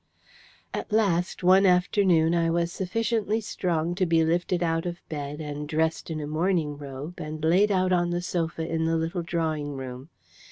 [0.73, 5.67] At last one afternoon I was sufficiently strong to be lifted out of bed, and
[5.69, 9.73] dressed in a morning robe, and laid out on the sofa in the little drawing
[9.73, 10.09] room.